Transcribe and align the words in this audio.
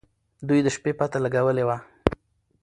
دوی 0.47 0.59
د 0.63 0.67
شپې 0.75 0.91
پته 0.99 1.17
لګولې 1.25 1.63
وه. 1.67 1.77